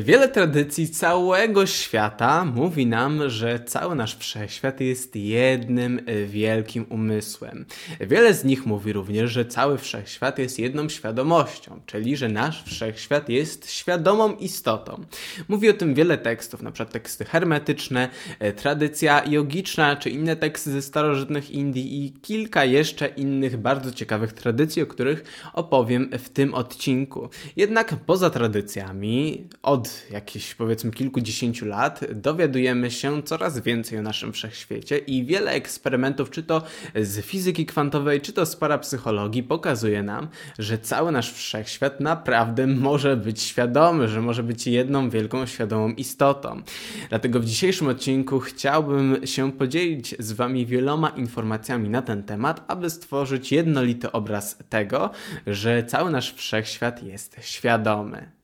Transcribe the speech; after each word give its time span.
Wiele 0.00 0.28
tradycji 0.28 0.88
całego 0.88 1.66
świata 1.66 2.44
mówi 2.44 2.86
nam, 2.86 3.30
że 3.30 3.60
cały 3.60 3.94
nasz 3.94 4.16
wszechświat 4.16 4.80
jest 4.80 5.16
jednym 5.16 6.00
wielkim 6.26 6.86
umysłem. 6.88 7.64
Wiele 8.00 8.34
z 8.34 8.44
nich 8.44 8.66
mówi 8.66 8.92
również, 8.92 9.30
że 9.30 9.44
cały 9.44 9.78
wszechświat 9.78 10.38
jest 10.38 10.58
jedną 10.58 10.88
świadomością, 10.88 11.80
czyli 11.86 12.16
że 12.16 12.28
nasz 12.28 12.64
wszechświat 12.64 13.28
jest 13.28 13.70
świadomą 13.70 14.36
istotą. 14.36 15.04
Mówi 15.48 15.70
o 15.70 15.72
tym 15.72 15.94
wiele 15.94 16.18
tekstów, 16.18 16.60
np. 16.60 16.86
teksty 16.86 17.24
hermetyczne, 17.24 18.08
e, 18.38 18.52
tradycja 18.52 19.24
jogiczna 19.26 19.96
czy 19.96 20.10
inne 20.10 20.36
teksty 20.36 20.70
ze 20.70 20.82
starożytnych 20.82 21.50
Indii 21.50 22.04
i 22.04 22.12
kilka 22.12 22.64
jeszcze 22.64 23.06
innych 23.06 23.56
bardzo 23.56 23.92
ciekawych 23.92 24.32
tradycji, 24.32 24.82
o 24.82 24.86
których 24.86 25.24
opowiem 25.52 26.10
w 26.18 26.28
tym 26.28 26.54
odcinku. 26.54 27.28
Jednak 27.56 27.96
poza 28.06 28.30
tradycjami, 28.30 29.48
od 29.62 29.81
od 29.82 30.10
jakichś 30.10 30.54
powiedzmy 30.54 30.90
kilkudziesięciu 30.90 31.66
lat 31.66 32.00
dowiadujemy 32.14 32.90
się 32.90 33.22
coraz 33.22 33.58
więcej 33.58 33.98
o 33.98 34.02
naszym 34.02 34.32
wszechświecie 34.32 34.98
i 34.98 35.24
wiele 35.24 35.50
eksperymentów, 35.50 36.30
czy 36.30 36.42
to 36.42 36.62
z 36.94 37.24
fizyki 37.24 37.66
kwantowej, 37.66 38.20
czy 38.20 38.32
to 38.32 38.46
z 38.46 38.56
parapsychologii, 38.56 39.42
pokazuje 39.42 40.02
nam, 40.02 40.28
że 40.58 40.78
cały 40.78 41.12
nasz 41.12 41.32
wszechświat 41.32 42.00
naprawdę 42.00 42.66
może 42.66 43.16
być 43.16 43.42
świadomy, 43.42 44.08
że 44.08 44.20
może 44.20 44.42
być 44.42 44.66
jedną 44.66 45.10
wielką 45.10 45.46
świadomą 45.46 45.90
istotą. 45.90 46.62
Dlatego 47.08 47.40
w 47.40 47.44
dzisiejszym 47.44 47.88
odcinku 47.88 48.40
chciałbym 48.40 49.26
się 49.26 49.52
podzielić 49.52 50.14
z 50.18 50.32
Wami 50.32 50.66
wieloma 50.66 51.08
informacjami 51.08 51.88
na 51.88 52.02
ten 52.02 52.22
temat, 52.22 52.64
aby 52.68 52.90
stworzyć 52.90 53.52
jednolity 53.52 54.12
obraz 54.12 54.58
tego, 54.68 55.10
że 55.46 55.84
cały 55.84 56.10
nasz 56.10 56.34
wszechświat 56.34 57.02
jest 57.02 57.36
świadomy. 57.40 58.42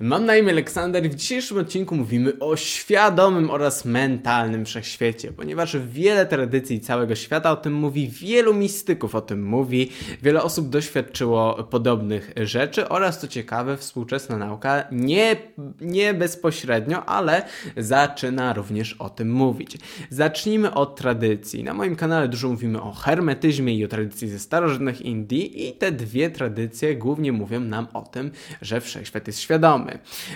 Mam 0.00 0.26
na 0.26 0.36
imię 0.36 0.52
Aleksander 0.52 1.06
i 1.06 1.08
w 1.08 1.14
dzisiejszym 1.14 1.58
odcinku 1.58 1.96
mówimy 1.96 2.38
o 2.40 2.56
świadomym 2.56 3.50
oraz 3.50 3.84
mentalnym 3.84 4.64
wszechświecie, 4.64 5.32
ponieważ 5.32 5.76
wiele 5.76 6.26
tradycji 6.26 6.80
całego 6.80 7.14
świata 7.14 7.50
o 7.50 7.56
tym 7.56 7.72
mówi, 7.72 8.08
wielu 8.08 8.54
mistyków 8.54 9.14
o 9.14 9.20
tym 9.20 9.46
mówi, 9.46 9.90
wiele 10.22 10.42
osób 10.42 10.68
doświadczyło 10.68 11.64
podobnych 11.64 12.32
rzeczy 12.36 12.88
oraz 12.88 13.20
co 13.20 13.28
ciekawe, 13.28 13.76
współczesna 13.76 14.36
nauka 14.36 14.84
nie, 14.92 15.36
nie 15.80 16.14
bezpośrednio, 16.14 17.04
ale 17.04 17.42
zaczyna 17.76 18.52
również 18.52 18.92
o 18.92 19.10
tym 19.10 19.32
mówić. 19.32 19.78
Zacznijmy 20.10 20.74
od 20.74 20.96
tradycji. 20.96 21.64
Na 21.64 21.74
moim 21.74 21.96
kanale 21.96 22.28
dużo 22.28 22.48
mówimy 22.48 22.82
o 22.82 22.92
hermetyzmie 22.92 23.74
i 23.74 23.84
o 23.84 23.88
tradycji 23.88 24.28
ze 24.28 24.38
starożytnych 24.38 25.02
Indii 25.02 25.68
i 25.68 25.72
te 25.72 25.92
dwie 25.92 26.30
tradycje 26.30 26.96
głównie 26.96 27.32
mówią 27.32 27.60
nam 27.60 27.86
o 27.92 28.02
tym, 28.02 28.30
że 28.62 28.80
wszechświat 28.80 29.26
jest 29.26 29.40
świadomy. 29.40 29.77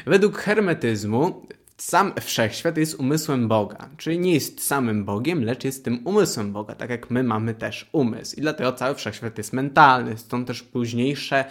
Według 0.07 0.39
hermetyzmu 0.39 1.47
sam 1.83 2.13
wszechświat 2.21 2.77
jest 2.77 2.95
umysłem 2.95 3.49
Boga, 3.49 3.89
czyli 3.97 4.19
nie 4.19 4.35
jest 4.35 4.65
samym 4.65 5.05
Bogiem, 5.05 5.45
lecz 5.45 5.65
jest 5.65 5.85
tym 5.85 6.07
umysłem 6.07 6.53
Boga, 6.53 6.75
tak 6.75 6.91
jak 6.91 7.11
my 7.11 7.23
mamy 7.23 7.55
też 7.55 7.89
umysł. 7.93 8.37
I 8.37 8.41
dlatego 8.41 8.73
cały 8.73 8.95
wszechświat 8.95 9.39
jest 9.39 9.53
mentalny, 9.53 10.17
stąd 10.19 10.47
też 10.47 10.63
późniejsze 10.63 11.45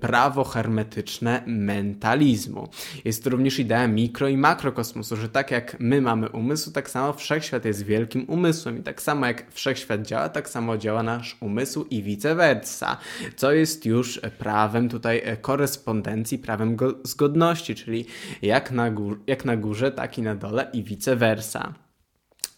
prawo 0.00 0.44
hermetyczne 0.44 1.42
mentalizmu. 1.46 2.68
Jest 3.04 3.26
również 3.26 3.58
idea 3.58 3.88
mikro 3.88 4.28
i 4.28 4.36
makrokosmosu, 4.36 5.16
że 5.16 5.28
tak 5.28 5.50
jak 5.50 5.76
my 5.80 6.00
mamy 6.00 6.28
umysł, 6.28 6.72
tak 6.72 6.90
samo 6.90 7.12
wszechświat 7.12 7.64
jest 7.64 7.84
wielkim 7.84 8.24
umysłem 8.28 8.78
i 8.78 8.82
tak 8.82 9.02
samo 9.02 9.26
jak 9.26 9.52
wszechświat 9.52 10.02
działa, 10.02 10.28
tak 10.28 10.48
samo 10.48 10.78
działa 10.78 11.02
nasz 11.02 11.36
umysł 11.40 11.86
i 11.90 12.02
vice 12.02 12.34
versa, 12.34 12.96
co 13.36 13.52
jest 13.52 13.86
już 13.86 14.20
prawem 14.38 14.88
tutaj 14.88 15.22
korespondencji, 15.40 16.38
prawem 16.38 16.76
zgodności, 17.02 17.74
czyli 17.74 18.06
jak 18.42 18.70
na, 18.70 18.90
gór, 18.90 19.20
jak 19.26 19.44
na 19.44 19.56
górze 19.56 19.75
górze, 19.76 19.90
tak 19.90 20.18
i 20.18 20.22
na 20.22 20.34
dole 20.34 20.70
i 20.72 20.82
vice 20.82 21.16
versa. 21.16 21.85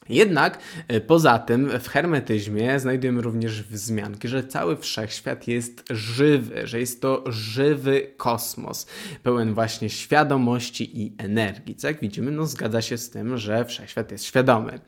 Jednak 0.09 0.59
e, 0.89 1.01
poza 1.01 1.39
tym 1.39 1.71
w 1.81 1.89
hermetyzmie 1.89 2.81
znajdujemy 2.81 3.23
również 3.23 3.63
wzmianki, 3.63 4.29
że 4.29 4.45
cały 4.45 4.77
wszechświat 4.77 5.49
jest 5.49 5.85
żywy, 5.91 6.67
że 6.67 6.81
jest 6.81 7.03
to 7.03 7.25
żywy 7.27 8.13
kosmos, 8.17 8.87
pełen 9.23 9.55
właśnie 9.55 9.91
świadomości 9.91 11.03
i 11.03 11.13
energii. 11.19 11.75
Co 11.75 11.89
jak 11.89 12.01
widzimy, 12.01 12.31
no 12.31 12.47
zgadza 12.47 12.83
się 12.83 12.99
z 12.99 13.11
tym, 13.11 13.39
że 13.39 13.65
wszechświat 13.65 14.13
jest 14.13 14.25
świadomy. 14.25 14.81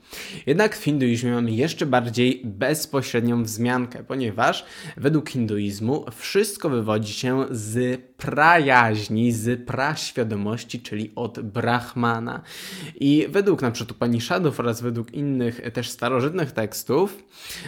Jednak 0.45 0.77
w 0.77 0.83
hinduizmie 0.83 1.31
mamy 1.31 1.51
jeszcze 1.51 1.85
bardziej 1.85 2.41
bezpośrednią 2.45 3.43
wzmiankę, 3.43 4.03
ponieważ 4.03 4.65
według 4.97 5.29
hinduizmu 5.29 6.05
wszystko 6.11 6.69
wywodzi 6.69 7.13
się 7.13 7.45
z 7.51 8.01
prajaźni, 8.17 9.31
z 9.31 9.65
praświadomości, 9.65 10.81
czyli 10.81 11.11
od 11.15 11.39
Brahmana. 11.39 12.41
I 12.99 13.27
według 13.29 13.61
na 13.61 13.71
przykład 13.71 13.91
Upanishadów 13.91 14.59
oraz 14.59 14.81
według 14.81 15.10
innych 15.15 15.61
też 15.73 15.89
starożytnych 15.89 16.51
tekstów, 16.51 17.23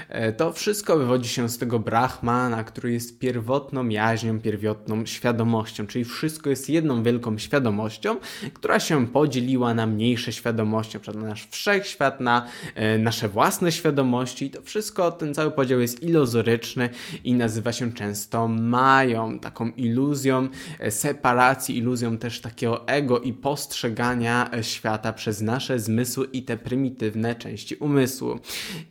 e, 0.10 0.34
to 0.34 0.54
wszystko 0.54 0.98
wywodzi 0.98 1.30
się 1.30 1.50
z 1.50 1.58
tego 1.58 1.80
Brahmana, 1.80 2.64
który 2.64 2.94
jest 2.94 3.20
pierwotną 3.20 3.90
jaźnią, 3.90 4.40
pierwotną 4.40 5.06
świadomością, 5.06 5.88
czyli 5.88 6.06
wszystko 6.06 6.50
jest 6.50 6.70
jedną 6.70 7.04
wielką 7.04 7.38
świadomością, 7.38 8.18
która 8.54 8.80
się 8.80 9.08
podzieliła 9.08 9.74
na 9.74 9.86
mniejsze 9.86 10.34
świadomości, 10.34 10.98
na 11.08 11.14
na 11.14 11.28
nasz 11.28 11.48
wszechświat, 11.48 12.20
na 12.22 12.46
e, 12.76 12.98
nasze 12.98 13.30
własne 13.30 13.72
świadomości. 13.72 14.46
I 14.46 14.50
to 14.50 14.62
wszystko, 14.62 15.12
ten 15.12 15.34
cały 15.34 15.52
podział 15.52 15.80
jest 15.80 16.04
iluzoryczny 16.04 16.90
i 17.24 17.34
nazywa 17.34 17.72
się 17.72 17.94
często 17.94 18.48
mają, 18.48 19.40
taką 19.40 19.70
iluzją, 19.70 20.50
E, 20.80 20.92
separacji, 20.92 21.78
iluzją 21.78 22.18
też 22.18 22.42
takiego 22.42 22.88
ego 22.88 23.20
i 23.20 23.34
postrzegania 23.34 24.52
e, 24.54 24.64
świata 24.64 25.14
przez 25.14 25.42
nasze 25.42 25.80
zmysły 25.80 26.28
i 26.34 26.44
te 26.44 26.58
prymitywne 26.58 27.33
części 27.36 27.76
umysłu. 27.76 28.40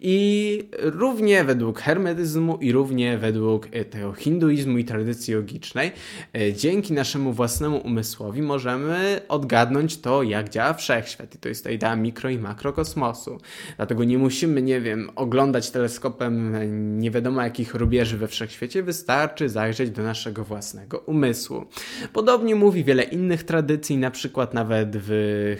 I 0.00 0.68
równie 0.78 1.44
według 1.44 1.80
hermetyzmu 1.80 2.56
i 2.56 2.72
równie 2.72 3.18
według 3.18 3.68
e, 3.72 3.84
tego 3.84 4.12
hinduizmu 4.12 4.78
i 4.78 4.84
tradycji 4.84 5.34
yogicznej, 5.34 5.92
dzięki 6.56 6.92
naszemu 6.92 7.32
własnemu 7.32 7.78
umysłowi 7.78 8.42
możemy 8.42 9.20
odgadnąć 9.28 10.00
to, 10.00 10.22
jak 10.22 10.48
działa 10.48 10.74
wszechświat. 10.74 11.34
I 11.34 11.38
to 11.38 11.48
jest 11.48 11.64
ta 11.64 11.70
idea 11.70 11.96
mikro 11.96 12.30
i 12.30 12.38
makrokosmosu. 12.38 13.38
Dlatego 13.76 14.04
nie 14.04 14.18
musimy, 14.18 14.62
nie 14.62 14.80
wiem, 14.80 15.10
oglądać 15.14 15.70
teleskopem 15.70 16.52
nie 16.98 17.10
wiadomo 17.10 17.42
jakich 17.42 17.74
rubieży 17.74 18.16
we 18.16 18.28
wszechświecie, 18.28 18.82
wystarczy 18.82 19.48
zajrzeć 19.48 19.90
do 19.90 20.02
naszego 20.02 20.44
własnego 20.44 20.98
umysłu. 20.98 21.64
Podobnie 22.12 22.54
mówi 22.54 22.84
wiele 22.84 23.02
innych 23.02 23.44
tradycji, 23.44 23.96
na 23.96 24.10
przykład 24.10 24.54
nawet 24.54 24.88
w 24.92 25.10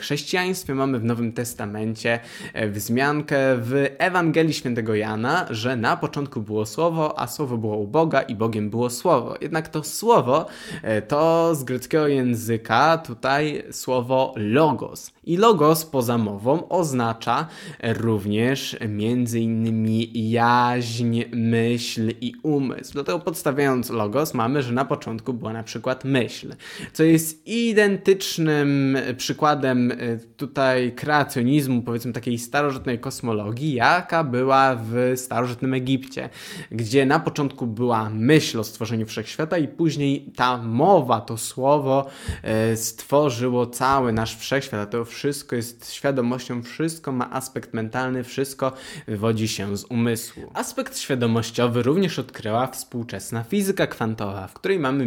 chrześcijaństwie 0.00 0.75
mamy 0.75 0.98
w 0.98 1.04
Nowym 1.04 1.32
Testamencie 1.32 2.21
e, 2.53 2.61
wzmiankę 2.68 3.36
w 3.56 3.86
Ewangelii 3.98 4.54
Świętego 4.54 4.94
Jana, 4.94 5.46
że 5.50 5.76
na 5.76 5.96
początku 5.96 6.40
było 6.40 6.66
Słowo, 6.66 7.18
a 7.18 7.26
Słowo 7.26 7.56
było 7.58 7.76
u 7.76 7.86
Boga 7.86 8.22
i 8.22 8.34
Bogiem 8.34 8.70
było 8.70 8.90
Słowo. 8.90 9.34
Jednak 9.40 9.68
to 9.68 9.84
Słowo 9.84 10.46
e, 10.82 11.02
to 11.02 11.54
z 11.54 11.64
greckiego 11.64 12.08
języka 12.08 12.98
tutaj 12.98 13.62
słowo 13.70 14.34
logos. 14.36 15.12
I 15.25 15.37
logos 15.37 15.84
poza 15.84 16.19
mową 16.19 16.69
oznacza 16.69 17.47
również 17.83 18.77
między 18.88 19.41
innymi 19.41 20.31
jaźń, 20.31 21.22
myśl 21.33 22.12
i 22.21 22.34
umysł. 22.43 22.93
Dlatego 22.93 23.19
podstawiając 23.19 23.91
logos 23.91 24.34
mamy, 24.34 24.62
że 24.62 24.72
na 24.72 24.84
początku 24.84 25.33
była 25.33 25.53
na 25.53 25.62
przykład 25.62 26.05
myśl, 26.05 26.55
co 26.93 27.03
jest 27.03 27.47
identycznym 27.47 28.99
przykładem 29.16 29.93
e, 29.93 29.97
tutaj 30.37 30.93
kreacjonizmu, 30.93 31.83
powiedzmy 31.83 32.12
takiej 32.12 32.39
starożytnej 32.39 32.99
kosmologii, 32.99 33.75
jaka 33.75 34.25
była 34.25 34.77
w 34.84 35.12
starożytnym 35.16 35.75
Egipcie, 35.75 36.28
gdzie 36.71 37.06
na 37.06 37.21
początku 37.21 37.66
była 37.66 38.10
myśl 38.10 38.60
o 38.60 38.65
stworzeniu 38.65 39.06
wszechświata 39.06 39.59
i 39.59 39.69
później 39.69 40.33
ta 40.37 40.59
mowa, 40.59 41.21
to 41.21 41.39
słowo 41.39 42.06
e, 42.43 42.77
stworzyło 42.77 43.66
cały 43.66 44.12
nasz 44.12 44.37
wszechświat, 44.37 44.91
to 44.91 45.04
wszystko 45.12 45.56
jest 45.56 45.92
świadomością, 45.92 46.62
wszystko 46.62 47.12
ma 47.12 47.30
aspekt 47.30 47.74
mentalny, 47.74 48.24
wszystko 48.24 48.72
wywodzi 49.06 49.48
się 49.48 49.76
z 49.76 49.84
umysłu. 49.84 50.42
Aspekt 50.54 50.98
świadomościowy 50.98 51.82
również 51.82 52.18
odkryła 52.18 52.66
współczesna 52.66 53.44
fizyka 53.44 53.86
kwantowa, 53.86 54.47
w 54.47 54.54
której 54.54 54.78
mamy 54.78 55.04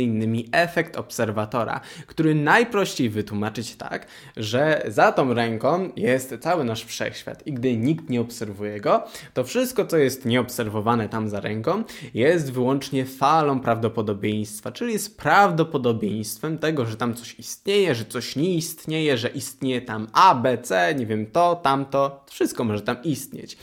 innymi 0.00 0.48
efekt 0.52 0.96
obserwatora, 0.96 1.80
który 2.06 2.34
najprościej 2.34 3.10
wytłumaczyć 3.10 3.76
tak, 3.76 4.06
że 4.36 4.84
za 4.88 5.12
tą 5.12 5.34
ręką 5.34 5.90
jest 5.96 6.34
cały 6.40 6.64
nasz 6.64 6.84
wszechświat. 6.84 7.46
I 7.46 7.52
gdy 7.52 7.76
nikt 7.76 8.10
nie 8.10 8.20
obserwuje 8.20 8.80
go, 8.80 9.04
to 9.34 9.44
wszystko, 9.44 9.86
co 9.86 9.96
jest 9.96 10.24
nieobserwowane 10.24 11.08
tam 11.08 11.28
za 11.28 11.40
ręką, 11.40 11.84
jest 12.14 12.52
wyłącznie 12.52 13.04
falą 13.04 13.60
prawdopodobieństwa, 13.60 14.72
czyli 14.72 14.92
jest 14.92 15.18
prawdopodobieństwem 15.18 16.58
tego, 16.58 16.86
że 16.86 16.96
tam 16.96 17.14
coś 17.14 17.38
istnieje, 17.38 17.94
że 17.94 18.04
coś 18.04 18.36
nie 18.36 18.54
istnieje, 18.54 19.18
że 19.18 19.28
istnieje 19.28 19.43
tam 19.86 20.08
A, 20.12 20.34
B, 20.34 20.58
C, 20.58 20.94
nie 20.94 21.06
wiem, 21.06 21.26
to, 21.26 21.56
tamto, 21.56 22.24
wszystko 22.30 22.64
może 22.64 22.82
tam 22.82 22.96
istnieć. 23.02 23.58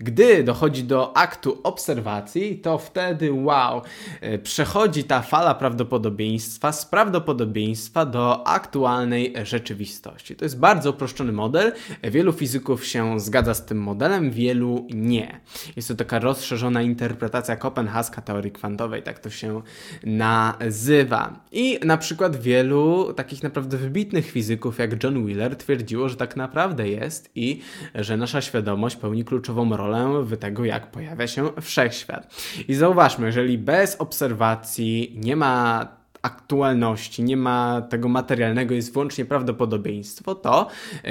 Gdy 0.00 0.44
dochodzi 0.44 0.84
do 0.84 1.16
aktu 1.16 1.58
obserwacji, 1.62 2.58
to 2.58 2.78
wtedy 2.78 3.32
wow, 3.32 3.82
e, 4.20 4.38
przechodzi 4.38 5.04
ta 5.04 5.22
fala 5.22 5.54
prawdopodobieństwa 5.54 6.72
z 6.72 6.86
prawdopodobieństwa 6.86 8.06
do 8.06 8.46
aktualnej 8.46 9.34
rzeczywistości. 9.42 10.36
To 10.36 10.44
jest 10.44 10.58
bardzo 10.58 10.90
uproszczony 10.90 11.32
model. 11.32 11.72
Wielu 12.02 12.32
fizyków 12.32 12.86
się 12.86 13.20
zgadza 13.20 13.54
z 13.54 13.66
tym 13.66 13.78
modelem, 13.78 14.30
wielu 14.30 14.86
nie. 14.90 15.40
Jest 15.76 15.88
to 15.88 15.94
taka 15.94 16.18
rozszerzona 16.18 16.82
interpretacja 16.82 17.56
kopenhaska 17.56 18.22
teorii 18.22 18.52
kwantowej, 18.52 19.02
tak 19.02 19.18
to 19.18 19.30
się 19.30 19.62
nazywa. 20.02 21.40
I 21.52 21.78
na 21.84 21.96
przykład 21.96 22.36
wielu 22.36 23.12
takich 23.12 23.42
naprawdę 23.42 23.76
wybitnych 23.76 24.30
fizyków 24.30 24.78
jak 24.78 25.04
John 25.04 25.17
Wheeler 25.24 25.56
twierdziło, 25.56 26.08
że 26.08 26.16
tak 26.16 26.36
naprawdę 26.36 26.88
jest 26.88 27.30
i 27.34 27.60
że 27.94 28.16
nasza 28.16 28.40
świadomość 28.40 28.96
pełni 28.96 29.24
kluczową 29.24 29.76
rolę 29.76 30.22
w 30.24 30.36
tego, 30.36 30.64
jak 30.64 30.90
pojawia 30.90 31.26
się 31.26 31.48
wszechświat. 31.60 32.34
I 32.68 32.74
zauważmy, 32.74 33.26
jeżeli 33.26 33.58
bez 33.58 33.96
obserwacji 33.96 35.12
nie 35.16 35.36
ma 35.36 35.86
aktualności, 36.22 37.22
nie 37.22 37.36
ma 37.36 37.82
tego 37.82 38.08
materialnego, 38.08 38.74
jest 38.74 38.92
wyłącznie 38.92 39.24
prawdopodobieństwo, 39.24 40.34
to 40.34 40.66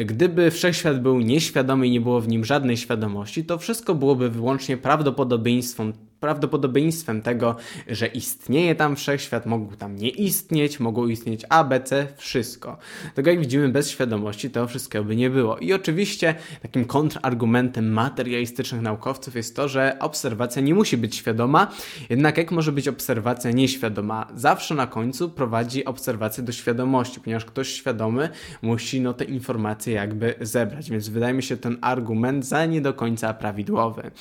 gdyby 0.06 0.52
wszechświat 0.52 1.02
był 1.02 1.20
nieświadomy 1.20 1.88
i 1.88 1.92
nie 1.92 2.02
było 2.02 2.22
w 2.22 2.28
nim 2.28 2.46
żadnej 2.46 2.78
świadomości, 2.78 3.46
to 3.46 3.58
wszystko 3.58 3.96
byłoby 3.96 4.30
wyłącznie 4.30 4.78
prawdopodobieństwem 4.78 5.94
prawdopodobieństwem 6.20 7.22
tego, 7.22 7.56
że 7.88 8.08
istnieje 8.08 8.76
tam 8.76 8.96
wszechświat, 8.96 9.46
mogą 9.46 9.76
tam 9.76 9.96
nie 9.96 10.10
istnieć, 10.10 10.80
mogą 10.80 11.08
istnieć 11.08 11.42
A, 11.50 11.64
B, 11.64 11.82
C, 11.82 12.08
wszystko. 12.18 12.78
Tego 13.16 13.30
jak 13.30 13.40
widzimy 13.40 13.70
bez 13.70 13.90
świadomości 13.90 14.50
to 14.50 14.68
wszystkiego 14.68 15.06
by 15.06 15.16
nie 15.16 15.30
było. 15.30 15.58
I 15.58 15.74
oczywiście 15.74 16.36
takim 16.62 16.86
kontrargumentem 16.86 17.92
materialistycznych 17.92 18.82
naukowców 18.82 19.36
jest 19.36 19.56
to, 19.56 19.68
że 19.68 19.98
obserwacja 20.00 20.62
nie 20.62 20.74
musi 20.74 20.98
być 20.98 21.16
świadoma, 21.16 21.72
jednak 22.10 22.38
jak 22.38 22.52
może 22.52 22.72
być 22.72 22.88
obserwacja 22.88 23.52
nieświadoma? 23.52 24.28
Zawsze 24.36 24.76
na 24.76 24.88
końcu 24.88 25.30
prowadzi 25.30 25.86
obserwację 25.86 26.44
do 26.44 26.52
świadomości, 26.52 27.20
ponieważ 27.20 27.46
ktoś 27.46 27.74
świadomy 27.74 28.30
musi 28.62 29.02
no 29.02 29.14
te 29.14 29.26
informacje 29.26 29.94
jakby 29.94 30.36
zebrać, 30.42 30.90
więc 30.90 31.10
wydaje 31.10 31.34
mi 31.34 31.44
się 31.44 31.58
ten 31.58 31.78
argument 31.82 32.46
za 32.46 32.66
nie 32.66 32.82
do 32.82 32.94
końca 32.94 33.34
prawidłowy. 33.34 34.12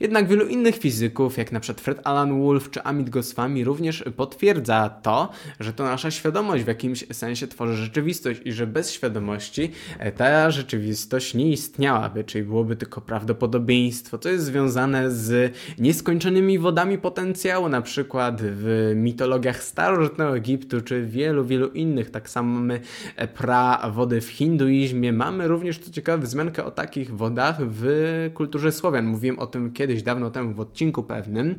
Jednak 0.00 0.28
wielu 0.28 0.46
innych 0.46 0.78
fizyków, 0.78 1.38
jak 1.44 1.52
na 1.52 1.60
przykład 1.60 1.80
Fred 1.80 2.00
Alan 2.04 2.42
Wolf 2.42 2.70
czy 2.70 2.82
Amit 2.82 3.10
Goswami 3.10 3.64
również 3.64 4.04
potwierdza 4.16 4.88
to, 5.02 5.28
że 5.60 5.72
to 5.72 5.84
nasza 5.84 6.10
świadomość 6.10 6.64
w 6.64 6.66
jakimś 6.66 7.04
sensie 7.12 7.46
tworzy 7.46 7.76
rzeczywistość 7.76 8.40
i 8.44 8.52
że 8.52 8.66
bez 8.66 8.92
świadomości 8.92 9.70
e, 9.98 10.12
ta 10.12 10.50
rzeczywistość 10.50 11.34
nie 11.34 11.50
istniałaby, 11.50 12.24
czyli 12.24 12.44
byłoby 12.44 12.76
tylko 12.76 13.00
prawdopodobieństwo, 13.00 14.18
co 14.18 14.28
jest 14.28 14.44
związane 14.44 15.10
z 15.10 15.54
nieskończonymi 15.78 16.58
wodami 16.58 16.98
potencjału, 16.98 17.68
na 17.68 17.82
przykład 17.82 18.42
w 18.42 18.92
mitologiach 18.96 19.62
starożytnego 19.62 20.36
Egiptu 20.36 20.80
czy 20.80 21.06
wielu, 21.06 21.44
wielu 21.44 21.68
innych. 21.68 22.10
Tak 22.10 22.30
samo 22.30 22.60
mamy 22.60 22.80
e, 23.16 23.28
pra 23.28 23.90
wody 23.90 24.20
w 24.20 24.28
hinduizmie. 24.28 25.12
Mamy 25.12 25.48
również, 25.48 25.78
co 25.78 25.90
ciekawe, 25.90 26.22
wzmiankę 26.22 26.64
o 26.64 26.70
takich 26.70 27.16
wodach 27.16 27.56
w 27.60 27.84
kulturze 28.34 28.72
Słowian. 28.72 29.06
Mówiłem 29.06 29.38
o 29.38 29.46
tym 29.46 29.72
kiedyś, 29.72 30.02
dawno 30.02 30.30
temu 30.30 30.54
w 30.54 30.60
odcinku 30.60 31.02
pewnym 31.02 31.33
pewnym. 31.34 31.58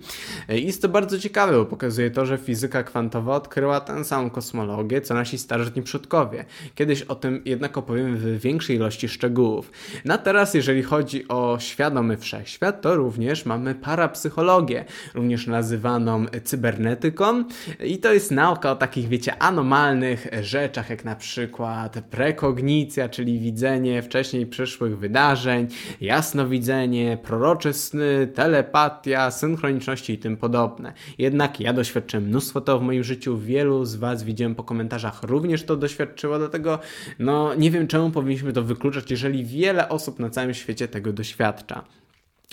I 0.50 0.66
jest 0.66 0.82
to 0.82 0.90
bardzo 0.90 1.20
ciekawe, 1.20 1.54
bo 1.54 1.66
pokazuje 1.66 2.12
to, 2.12 2.26
że 2.26 2.38
fizyka 2.38 2.84
kwantowa 2.84 3.36
odkryła 3.36 3.80
tę 3.80 4.06
samą 4.06 4.30
kosmologię, 4.30 5.02
co 5.02 5.14
nasi 5.14 5.38
starożytni 5.38 5.84
przodkowie. 5.84 6.46
Kiedyś 6.76 7.02
o 7.02 7.16
tym 7.16 7.42
jednak 7.46 7.78
opowiem 7.78 8.18
w 8.18 8.40
większej 8.40 8.76
ilości 8.76 9.10
szczegółów. 9.10 9.72
Na 10.06 10.18
teraz, 10.18 10.54
jeżeli 10.54 10.84
chodzi 10.84 11.28
o 11.28 11.58
świadomy 11.60 12.18
wszechświat, 12.18 12.82
to 12.82 12.96
również 12.96 13.46
mamy 13.46 13.76
parapsychologię, 13.76 14.86
również 15.14 15.48
nazywaną 15.48 16.26
cybernetyką. 16.44 17.44
I 17.84 17.98
to 17.98 18.14
jest 18.14 18.32
nauka 18.32 18.72
o 18.72 18.76
takich, 18.76 19.08
wiecie, 19.08 19.38
anomalnych 19.42 20.28
rzeczach, 20.42 20.90
jak 20.90 21.06
na 21.06 21.16
przykład 21.16 22.04
prekognicja, 22.10 23.10
czyli 23.10 23.40
widzenie 23.40 24.02
wcześniej 24.02 24.46
przyszłych 24.46 24.98
wydarzeń, 24.98 25.68
jasnowidzenie, 26.02 27.18
prorocze 27.24 27.74
sny, 27.74 28.28
telepatia, 28.36 29.32
synchronizacja 29.32 29.65
synchroniczności 29.66 30.14
i 30.14 30.18
tym 30.18 30.38
podobne. 30.38 30.94
Jednak 31.18 31.60
ja 31.60 31.74
doświadczyłem 31.74 32.26
mnóstwo 32.26 32.62
to 32.62 32.80
w 32.80 32.82
moim 32.82 33.04
życiu, 33.04 33.38
wielu 33.38 33.86
z 33.86 33.96
Was 33.96 34.24
widziałem 34.24 34.56
po 34.56 34.64
komentarzach 34.64 35.24
również 35.24 35.64
to 35.64 35.76
doświadczyło, 35.76 36.38
dlatego 36.38 36.80
no 37.20 37.56
nie 37.56 37.72
wiem 37.72 37.88
czemu 37.88 38.12
powinniśmy 38.12 38.54
to 38.54 38.64
wykluczać, 38.64 39.12
jeżeli 39.12 39.46
wiele 39.46 39.90
osób 39.90 40.20
na 40.20 40.30
całym 40.30 40.54
świecie 40.54 40.88
tego 40.88 41.14
doświadcza. 41.14 41.84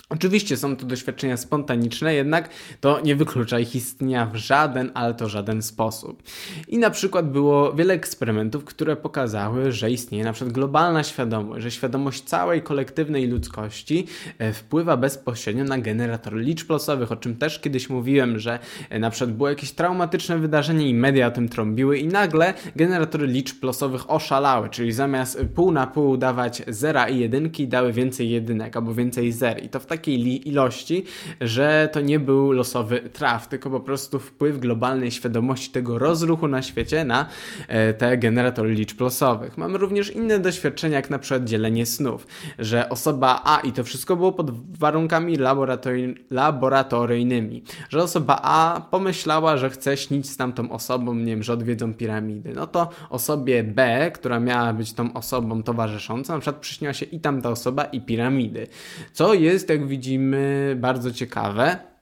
Oczywiście 0.09 0.57
są 0.57 0.75
to 0.75 0.85
doświadczenia 0.85 1.37
spontaniczne, 1.37 2.13
jednak 2.13 2.49
to 2.79 3.01
nie 3.01 3.15
wyklucza 3.15 3.59
ich 3.59 3.75
istnienia 3.75 4.25
w 4.25 4.35
żaden, 4.35 4.91
ale 4.93 5.13
to 5.13 5.29
żaden 5.29 5.61
sposób. 5.61 6.23
I 6.67 6.77
na 6.77 6.89
przykład 6.89 7.31
było 7.31 7.73
wiele 7.73 7.93
eksperymentów, 7.93 8.65
które 8.65 8.95
pokazały, 8.95 9.71
że 9.71 9.91
istnieje 9.91 10.23
na 10.23 10.33
przykład 10.33 10.53
globalna 10.53 11.03
świadomość, 11.03 11.63
że 11.63 11.71
świadomość 11.71 12.23
całej 12.23 12.61
kolektywnej 12.61 13.27
ludzkości 13.27 14.07
e, 14.37 14.53
wpływa 14.53 14.97
bezpośrednio 14.97 15.63
na 15.63 15.77
generator 15.77 16.35
liczb 16.35 16.69
losowych, 16.69 17.11
o 17.11 17.15
czym 17.15 17.35
też 17.35 17.59
kiedyś 17.59 17.89
mówiłem, 17.89 18.39
że 18.39 18.59
e, 18.89 18.99
na 18.99 19.09
przykład 19.09 19.35
było 19.37 19.49
jakieś 19.49 19.71
traumatyczne 19.71 20.37
wydarzenie 20.37 20.89
i 20.89 20.93
media 20.93 21.27
o 21.27 21.31
tym 21.31 21.49
trąbiły 21.49 21.97
i 21.97 22.07
nagle 22.07 22.53
generatory 22.75 23.27
liczb 23.27 23.63
losowych 23.63 24.11
oszalały, 24.11 24.69
czyli 24.69 24.91
zamiast 24.91 25.39
pół 25.55 25.71
na 25.71 25.87
pół 25.87 26.17
dawać 26.17 26.61
zera 26.67 27.09
i 27.09 27.19
jedynki, 27.19 27.67
dały 27.67 27.93
więcej 27.93 28.29
jedynek 28.29 28.77
albo 28.77 28.93
więcej 28.93 29.31
zer 29.31 29.63
i 29.63 29.69
to 29.69 29.79
w 29.79 29.92
takiej 29.97 30.49
ilości, 30.49 31.05
że 31.41 31.89
to 31.91 32.01
nie 32.01 32.19
był 32.19 32.51
losowy 32.51 32.99
traf, 32.99 33.47
tylko 33.47 33.69
po 33.69 33.79
prostu 33.79 34.19
wpływ 34.19 34.59
globalnej 34.59 35.11
świadomości 35.11 35.71
tego 35.71 35.99
rozruchu 35.99 36.47
na 36.47 36.61
świecie 36.61 37.05
na 37.05 37.25
e, 37.67 37.93
te 37.93 38.17
generatory 38.17 38.73
liczb 38.73 39.01
losowych. 39.01 39.57
Mamy 39.57 39.77
również 39.77 40.11
inne 40.11 40.39
doświadczenia, 40.39 40.95
jak 40.95 41.09
na 41.09 41.19
przykład 41.19 41.43
dzielenie 41.43 41.85
snów, 41.85 42.27
że 42.59 42.89
osoba 42.89 43.41
A, 43.43 43.59
i 43.59 43.71
to 43.71 43.83
wszystko 43.83 44.15
było 44.15 44.31
pod 44.31 44.77
warunkami 44.77 45.35
laboratory, 45.35 46.15
laboratoryjnymi, 46.31 47.63
że 47.89 48.03
osoba 48.03 48.39
A 48.43 48.81
pomyślała, 48.91 49.57
że 49.57 49.69
chce 49.69 49.97
śnić 49.97 50.29
z 50.29 50.37
tamtą 50.37 50.71
osobą, 50.71 51.15
nie 51.15 51.25
wiem, 51.25 51.43
że 51.43 51.53
odwiedzą 51.53 51.93
piramidy. 51.93 52.53
No 52.55 52.67
to 52.67 52.89
osobie 53.09 53.63
B, 53.63 54.11
która 54.13 54.39
miała 54.39 54.73
być 54.73 54.93
tą 54.93 55.13
osobą 55.13 55.63
towarzyszącą, 55.63 56.33
na 56.33 56.39
przykład 56.39 56.61
przyśniła 56.61 56.93
się 56.93 57.05
i 57.05 57.19
tamta 57.19 57.49
osoba, 57.49 57.83
i 57.83 58.01
piramidy. 58.01 58.67
Co 59.13 59.33
jest, 59.33 59.69
jak 59.69 59.82
widzimy, 59.87 60.75
bardzo 60.79 61.11
ciekawe. 61.11 61.92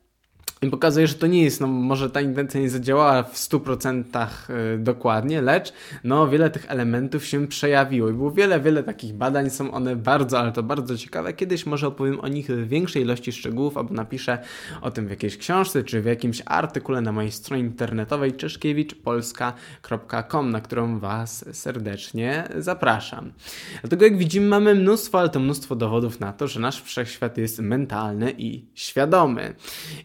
I 0.63 0.69
pokazuje, 0.69 1.07
że 1.07 1.13
to 1.13 1.27
nie 1.27 1.43
jest, 1.43 1.61
no 1.61 1.67
może 1.67 2.09
ta 2.09 2.21
intencja 2.21 2.61
nie 2.61 2.69
zadziałała 2.69 3.23
w 3.23 3.35
100% 3.35 4.03
y, 4.75 4.77
dokładnie, 4.77 5.41
lecz 5.41 5.73
no 6.03 6.27
wiele 6.27 6.49
tych 6.49 6.71
elementów 6.71 7.25
się 7.25 7.47
przejawiło 7.47 8.09
i 8.09 8.13
było 8.13 8.31
wiele, 8.31 8.59
wiele 8.59 8.83
takich 8.83 9.13
badań, 9.13 9.49
są 9.49 9.71
one 9.71 9.95
bardzo, 9.95 10.39
ale 10.39 10.51
to 10.51 10.63
bardzo 10.63 10.97
ciekawe. 10.97 11.33
Kiedyś 11.33 11.65
może 11.65 11.87
opowiem 11.87 12.19
o 12.19 12.27
nich 12.27 12.47
w 12.47 12.67
większej 12.67 13.01
ilości 13.01 13.31
szczegółów, 13.31 13.77
albo 13.77 13.93
napiszę 13.93 14.37
o 14.81 14.91
tym 14.91 15.07
w 15.07 15.09
jakiejś 15.09 15.37
książce, 15.37 15.83
czy 15.83 16.01
w 16.01 16.05
jakimś 16.05 16.41
artykule 16.45 17.01
na 17.01 17.11
mojej 17.11 17.31
stronie 17.31 17.63
internetowej 17.63 18.33
czeszkiewiczpolska.com, 18.33 20.51
na 20.51 20.61
którą 20.61 20.99
Was 20.99 21.45
serdecznie 21.51 22.47
zapraszam. 22.57 23.31
Dlatego 23.81 24.05
jak 24.05 24.17
widzimy 24.17 24.47
mamy 24.47 24.75
mnóstwo, 24.75 25.19
ale 25.19 25.29
to 25.29 25.39
mnóstwo 25.39 25.75
dowodów 25.75 26.19
na 26.19 26.33
to, 26.33 26.47
że 26.47 26.59
nasz 26.59 26.81
wszechświat 26.81 27.37
jest 27.37 27.59
mentalny 27.59 28.33
i 28.37 28.65
świadomy. 28.73 29.55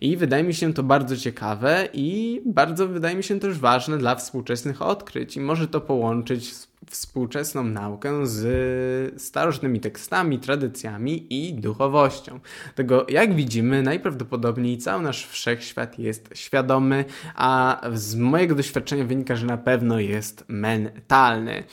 I 0.01 0.17
wydaje 0.17 0.46
mi 0.47 0.55
się 0.55 0.75
to 0.75 0.83
bardzo 0.83 1.17
ciekawe 1.17 1.89
i 1.93 2.41
bardzo 2.47 2.89
wydaje 2.89 3.17
mi 3.17 3.25
się 3.25 3.41
też 3.41 3.59
ważne 3.59 3.99
dla 3.99 4.15
współczesnych 4.15 4.83
odkryć. 4.83 5.37
I 5.37 5.41
może 5.41 5.69
to 5.69 5.81
połączyć 5.81 6.55
z 6.55 6.76
współczesną 6.91 7.65
naukę 7.65 8.27
z 8.27 9.23
starożytnymi 9.23 9.81
tekstami, 9.81 10.39
tradycjami 10.39 11.27
i 11.31 11.55
duchowością. 11.55 12.41
Tego, 12.75 13.07
jak 13.09 13.35
widzimy, 13.35 13.83
najprawdopodobniej 13.83 14.79
cały 14.79 15.03
nasz 15.03 15.27
wszechświat 15.27 15.99
jest 15.99 16.31
świadomy, 16.35 17.05
a 17.35 17.81
z 17.93 18.15
mojego 18.15 18.55
doświadczenia 18.55 19.05
wynika, 19.05 19.37
że 19.37 19.47
na 19.47 19.59
pewno 19.59 20.01
jest 20.01 20.45
mentalny. 20.49 21.65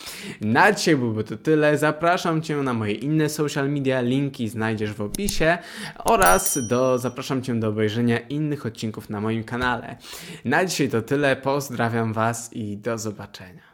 Na 0.42 0.72
dzisiaj 0.72 0.96
byłoby 0.96 1.24
to 1.24 1.38
tyle. 1.38 1.78
Zapraszam 1.78 2.42
Cię 2.42 2.58
na 2.58 2.74
moje 2.74 2.94
inne 2.94 3.30
social 3.30 3.70
media, 3.70 4.02
linki 4.02 4.50
znajdziesz 4.50 4.94
w 4.94 5.02
opisie 5.02 5.58
oraz 6.06 6.68
do, 6.68 6.98
zapraszam 6.98 7.42
Cię 7.42 7.60
do 7.60 7.68
obejrzenia 7.68 8.20
innych 8.20 8.66
odcinków 8.66 9.10
na 9.10 9.22
moim 9.22 9.44
kanale. 9.44 9.98
Na 10.46 10.66
dzisiaj 10.66 10.90
to 10.90 11.02
tyle. 11.02 11.36
Pozdrawiam 11.36 12.14
Was 12.14 12.54
i 12.54 12.78
do 12.78 12.98
zobaczenia. 12.98 13.73